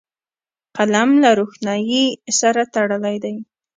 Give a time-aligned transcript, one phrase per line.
[0.77, 2.05] قلم له روښنايي
[2.39, 3.35] سره تړلی دی